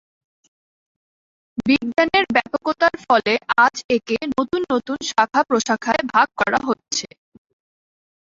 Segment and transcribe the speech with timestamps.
[1.65, 3.33] বিজ্ঞানের ব্যাপকতার ফলে
[3.57, 7.07] আজ একে নতুন নতুন শাখা প্রশাখায় ভাগ করা হচ্ছে।